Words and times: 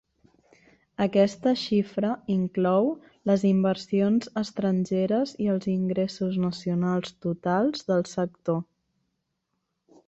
Aquesta 1.03 1.51
xifra 1.63 2.13
inclou 2.35 2.89
les 3.31 3.45
inversions 3.51 4.31
estrangeres 4.43 5.35
i 5.47 5.51
els 5.57 5.69
ingressos 5.77 6.41
nacionals 6.49 7.17
totals 7.29 7.91
del 7.93 8.05
sector. 8.19 8.61